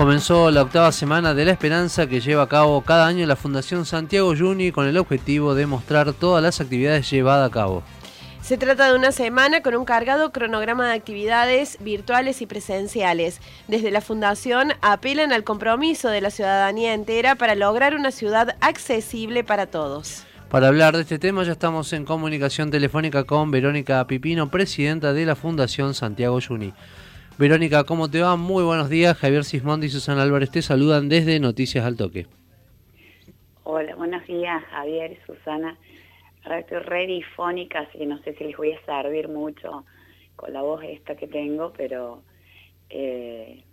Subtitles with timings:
[0.00, 3.84] Comenzó la octava semana de la esperanza que lleva a cabo cada año la Fundación
[3.84, 7.82] Santiago Juni con el objetivo de mostrar todas las actividades llevadas a cabo.
[8.40, 13.42] Se trata de una semana con un cargado cronograma de actividades virtuales y presenciales.
[13.68, 19.44] Desde la Fundación apelan al compromiso de la ciudadanía entera para lograr una ciudad accesible
[19.44, 20.24] para todos.
[20.48, 25.26] Para hablar de este tema ya estamos en comunicación telefónica con Verónica Pipino, presidenta de
[25.26, 26.72] la Fundación Santiago Juni.
[27.40, 28.36] Verónica, ¿cómo te va?
[28.36, 29.16] Muy buenos días.
[29.16, 32.26] Javier Sismondi y Susana Álvarez te saludan desde Noticias al Toque.
[33.64, 35.78] Hola, buenos días Javier Susana.
[36.44, 39.86] Ahora estoy re difónica, así que no sé si les voy a servir mucho
[40.36, 42.20] con la voz esta que tengo, pero
[42.90, 43.64] eh,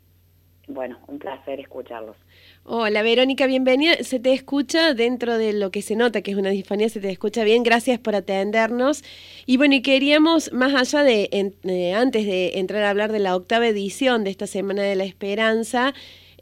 [0.67, 2.17] bueno, un placer escucharlos.
[2.65, 3.95] Hola Verónica, bienvenida.
[4.01, 7.09] Se te escucha dentro de lo que se nota que es una disfonía, se te
[7.09, 7.63] escucha bien.
[7.63, 9.03] Gracias por atendernos.
[9.45, 13.35] Y bueno, y queríamos, más allá de, eh, antes de entrar a hablar de la
[13.35, 15.93] octava edición de esta Semana de la Esperanza,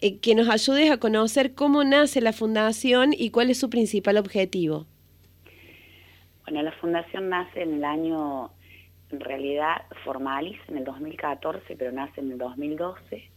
[0.02, 4.18] eh, que nos ayudes a conocer cómo nace la fundación y cuál es su principal
[4.18, 4.88] objetivo.
[6.46, 8.52] Bueno, la fundación nace en el año,
[9.12, 13.35] en realidad formaliz en el 2014, pero nace en el 2012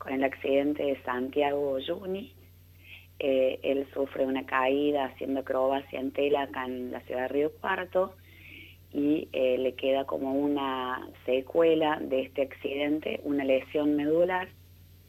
[0.00, 2.32] con el accidente de Santiago Juni.
[3.18, 7.52] Eh, él sufre una caída haciendo acrobacia en tela acá en la ciudad de Río
[7.60, 8.14] Cuarto
[8.94, 14.48] y eh, le queda como una secuela de este accidente, una lesión medular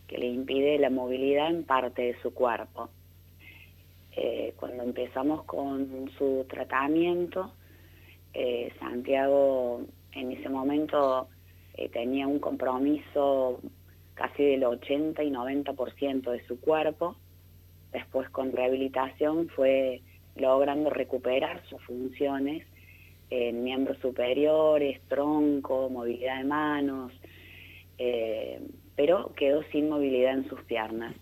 [0.08, 2.90] que le impide la movilidad en parte de su cuerpo.
[4.12, 7.54] Eh, cuando empezamos con su tratamiento,
[8.80, 9.82] Santiago
[10.14, 11.28] en ese momento
[11.92, 13.62] tenía un compromiso
[14.14, 17.16] casi del 80 y 90% de su cuerpo.
[17.92, 20.02] Después con rehabilitación fue
[20.36, 22.66] logrando recuperar sus funciones
[23.30, 27.14] en miembros superiores, tronco, movilidad de manos,
[27.98, 28.62] eh,
[28.96, 31.16] pero quedó sin movilidad en sus piernas.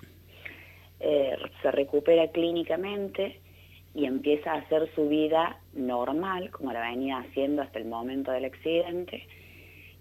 [1.00, 3.40] Eh, se recupera clínicamente
[3.94, 8.46] y empieza a hacer su vida normal, como la venía haciendo hasta el momento del
[8.46, 9.28] accidente,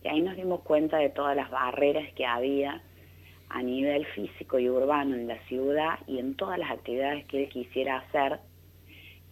[0.02, 2.82] y ahí nos dimos cuenta de todas las barreras que había
[3.50, 7.48] a nivel físico y urbano en la ciudad y en todas las actividades que él
[7.48, 8.40] quisiera hacer,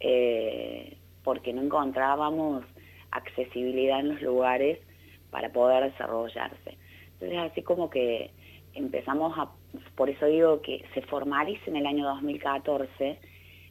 [0.01, 2.65] eh, porque no encontrábamos
[3.11, 4.79] accesibilidad en los lugares
[5.31, 6.79] para poder desarrollarse.
[7.15, 8.31] Entonces así como que
[8.75, 9.51] empezamos a,
[9.95, 13.19] por eso digo que se formaliza en el año 2014,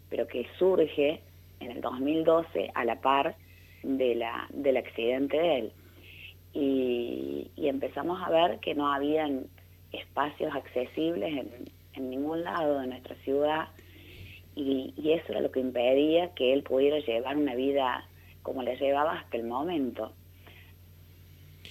[0.09, 1.22] pero que surge
[1.59, 3.35] en el 2012 a la par
[3.84, 5.72] de la, del accidente de él.
[6.55, 9.47] Y, y empezamos a ver que no habían
[9.95, 11.45] espacios accesibles
[11.93, 13.67] en, ningún lado de nuestra ciudad
[14.55, 18.05] y, eso era lo que impedía que él pudiera llevar una vida
[18.41, 20.11] como la llevaba hasta el momento.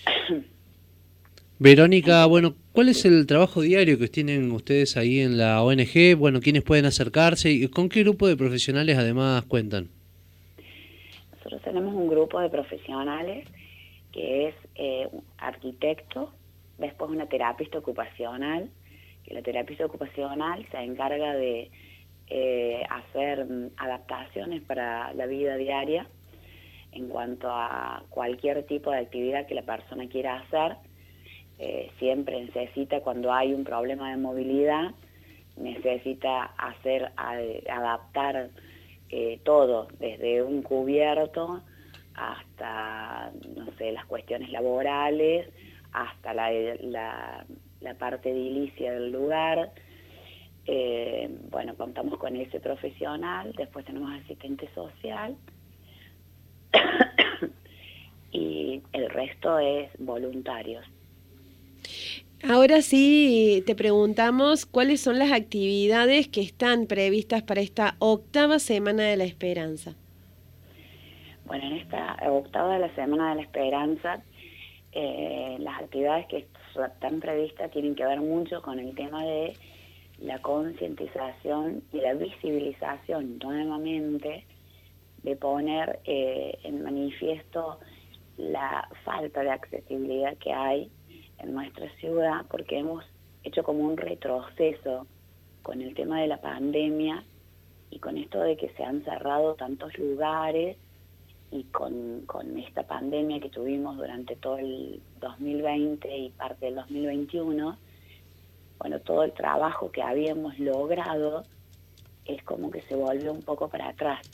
[1.59, 6.16] Verónica, bueno, ¿cuál es el trabajo diario que tienen ustedes ahí en la ONG?
[6.16, 9.89] Bueno, ¿quiénes pueden acercarse y con qué grupo de profesionales además cuentan?
[11.33, 13.47] Nosotros tenemos un grupo de profesionales
[14.15, 15.09] que es eh,
[15.39, 16.31] arquitecto,
[16.79, 18.71] después una terapista ocupacional,
[19.25, 21.73] que la terapista ocupacional se encarga de
[22.29, 26.07] eh, hacer mm, adaptaciones para la vida diaria
[26.93, 30.77] en cuanto a cualquier tipo de actividad que la persona quiera hacer.
[31.59, 34.93] Eh, siempre necesita, cuando hay un problema de movilidad,
[35.57, 38.51] necesita hacer, adaptar
[39.11, 41.63] eh, todo, desde un cubierto
[42.15, 45.49] hasta, no sé, las cuestiones laborales,
[45.93, 46.51] hasta la,
[47.81, 49.73] la, parte edilicia del lugar.
[50.67, 55.37] Eh, bueno, contamos con ese profesional, después tenemos asistente social
[58.33, 60.85] y el resto es voluntarios.
[62.47, 69.05] Ahora sí, te preguntamos cuáles son las actividades que están previstas para esta octava Semana
[69.05, 69.95] de la Esperanza.
[71.47, 74.22] Bueno, en esta octava de la Semana de la Esperanza
[74.97, 76.47] eh, las actividades que
[76.77, 79.54] están previstas tienen que ver mucho con el tema de
[80.21, 84.47] la concientización y la visibilización nuevamente
[85.24, 87.80] de poner eh, en manifiesto
[88.36, 90.91] la falta de accesibilidad que hay
[91.39, 93.04] en nuestra ciudad porque hemos
[93.42, 95.09] hecho como un retroceso
[95.63, 97.24] con el tema de la pandemia
[97.91, 100.77] y con esto de que se han cerrado tantos lugares
[101.54, 102.27] y con,
[102.59, 107.78] esta pandemia que tuvimos durante todo el 2020 y parte del 2021,
[108.80, 111.45] bueno, todo el trabajo que habíamos logrado
[112.24, 114.28] es como que se volvió un poco para atrás.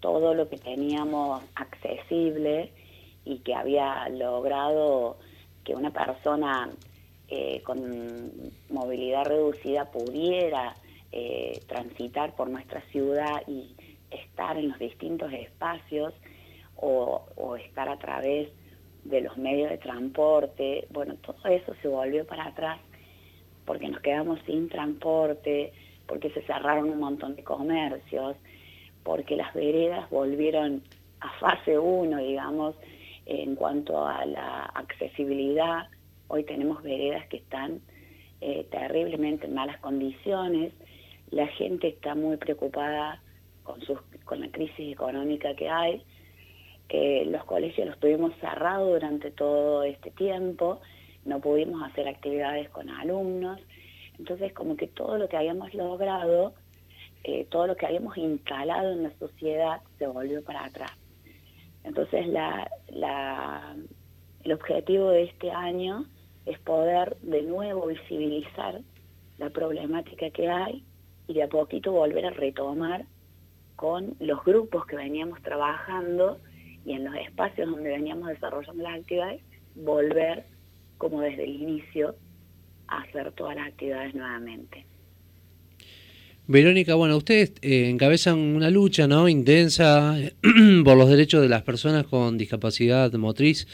[0.00, 2.70] Todo lo que teníamos accesible
[3.24, 5.16] y que había logrado
[5.64, 6.68] que una persona
[7.28, 10.76] eh, con movilidad reducida pudiera
[11.12, 13.74] eh, transitar por nuestra ciudad y
[14.10, 16.12] estar en los distintos espacios
[16.76, 18.48] o, estar a través
[19.04, 22.80] de los medios de transporte, bueno, todo eso se volvió para atrás
[23.64, 25.72] porque nos quedamos sin transporte,
[26.06, 28.36] porque se cerraron un montón de comercios,
[29.02, 30.82] porque las veredas volvieron
[31.20, 32.76] a fase 1, digamos,
[33.26, 35.88] en cuanto a la accesibilidad.
[36.28, 37.80] Hoy tenemos veredas que están
[38.40, 40.72] eh, terriblemente en malas condiciones,
[41.30, 43.20] la gente está muy preocupada
[43.64, 46.02] con, sus, con la crisis económica que hay,
[46.88, 50.80] que los colegios los tuvimos cerrados durante todo este tiempo,
[51.24, 53.60] no pudimos hacer actividades con alumnos,
[54.18, 56.54] entonces como que todo lo que habíamos logrado,
[57.24, 60.92] eh, todo lo que habíamos instalado en la sociedad se volvió para atrás.
[61.82, 63.76] Entonces la, la,
[64.44, 66.06] el objetivo de este año
[66.46, 68.80] es poder de nuevo visibilizar
[69.38, 70.84] la problemática que hay
[71.26, 73.04] y de a poquito volver a retomar
[73.74, 76.38] con los grupos que veníamos trabajando
[76.86, 79.42] y en los espacios donde veníamos desarrollando las actividades,
[79.74, 80.44] volver
[80.98, 82.14] como desde el inicio
[82.88, 84.86] a hacer todas las actividades nuevamente.
[86.46, 89.28] Verónica, bueno, ustedes eh, encabezan una lucha ¿no?
[89.28, 90.16] intensa
[90.84, 93.66] por los derechos de las personas con discapacidad motriz.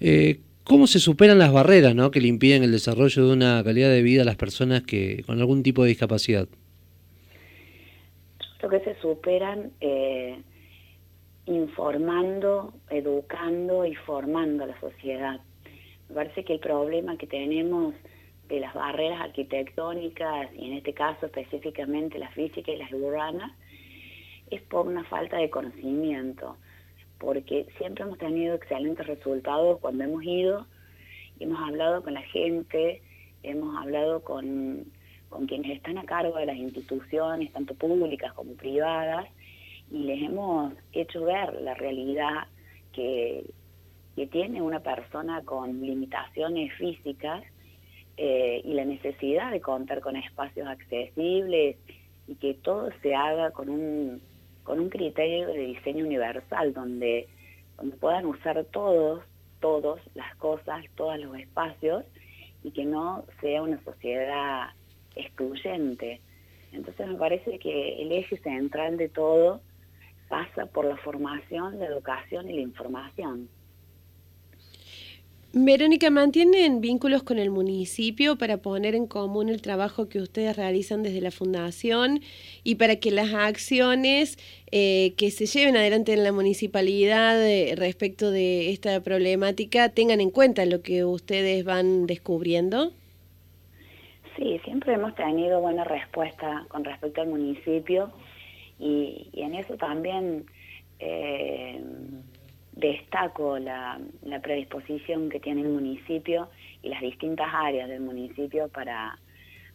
[0.00, 2.10] Eh, ¿Cómo se superan las barreras ¿no?
[2.10, 5.38] que le impiden el desarrollo de una calidad de vida a las personas que con
[5.38, 6.48] algún tipo de discapacidad?
[8.68, 10.38] que se superan eh,
[11.46, 15.40] informando, educando y formando a la sociedad.
[16.08, 17.94] Me parece que el problema que tenemos
[18.48, 23.52] de las barreras arquitectónicas, y en este caso específicamente la física y las urbanas,
[24.50, 26.56] es por una falta de conocimiento,
[27.18, 30.66] porque siempre hemos tenido excelentes resultados cuando hemos ido,
[31.38, 33.02] y hemos hablado con la gente,
[33.42, 34.86] hemos hablado con
[35.34, 39.26] con quienes están a cargo de las instituciones, tanto públicas como privadas,
[39.94, 42.48] y les hemos hecho ver la realidad
[42.92, 43.44] que,
[44.30, 47.42] tiene una persona con limitaciones físicas
[48.16, 51.76] eh, y la necesidad de contar con espacios accesibles
[52.28, 54.20] y que todo se haga con un,
[54.62, 57.28] con un criterio de diseño universal, donde,
[57.76, 59.24] donde puedan usar todos,
[59.60, 62.04] todos las cosas, todos los espacios,
[62.62, 64.70] y que no sea una sociedad
[65.16, 66.20] excluyente.
[66.72, 69.60] Entonces me parece que el eje central de todo
[70.34, 73.48] pasa por la formación, la educación y la información.
[75.52, 81.04] Verónica, ¿mantienen vínculos con el municipio para poner en común el trabajo que ustedes realizan
[81.04, 82.18] desde la Fundación
[82.64, 84.36] y para que las acciones
[84.72, 90.32] eh, que se lleven adelante en la municipalidad eh, respecto de esta problemática tengan en
[90.32, 92.90] cuenta lo que ustedes van descubriendo?
[94.36, 98.10] Sí, siempre hemos tenido buena respuesta con respecto al municipio
[98.78, 100.46] y, en eso también
[100.98, 101.82] eh,
[102.72, 104.00] destaco la,
[104.42, 106.48] predisposición que tiene el municipio
[106.82, 109.18] y las distintas áreas del municipio para,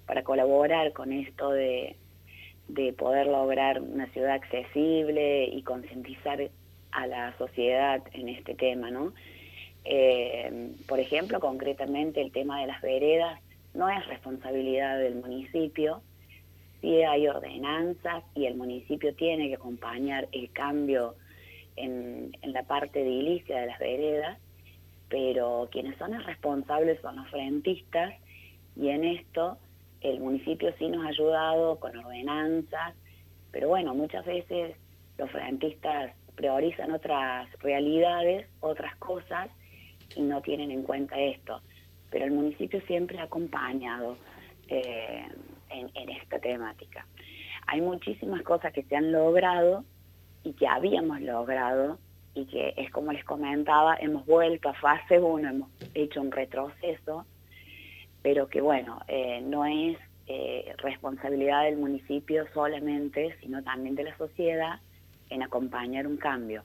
[0.06, 1.96] para colaborar con esto de,
[2.68, 6.50] de poder lograr una ciudad accesible y concientizar
[6.92, 9.14] a la sociedad en este tema, ¿no?
[9.86, 13.40] Eh, por ejemplo, concretamente el tema de las veredas
[13.74, 16.02] no es responsabilidad del municipio,
[16.82, 21.16] sí hay ordenanzas y el municipio tiene que acompañar el cambio
[21.76, 24.38] en, la parte edilicia de las veredas,
[25.10, 28.14] pero quienes son responsables son los frentistas
[28.76, 29.58] y en esto
[30.02, 32.96] el municipio sí nos ha ayudado con ordenanzas,
[33.52, 34.76] pero bueno, muchas veces
[35.18, 39.50] los frentistas priorizan otras realidades, otras cosas
[40.16, 41.62] y no tienen en cuenta esto.
[42.12, 44.16] Pero el municipio siempre ha acompañado
[44.70, 45.26] eh,
[45.70, 47.06] en, esta temática.
[47.68, 49.84] Hay muchísimas cosas que se han logrado
[50.44, 52.00] y que habíamos logrado
[52.34, 57.26] y que es como les comentaba, hemos vuelto a fase 1, hemos hecho un retroceso,
[58.22, 59.98] pero que bueno, eh, no es
[60.28, 64.80] eh, responsabilidad del municipio solamente, sino también de la sociedad
[65.30, 66.64] en acompañar un cambio.